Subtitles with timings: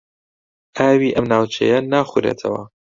[0.77, 2.61] ئاوی ئەم ناوچەیە ناخورێتەوە.